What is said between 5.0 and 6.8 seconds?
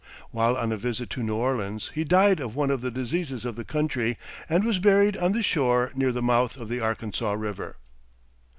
on the shore near the mouth of the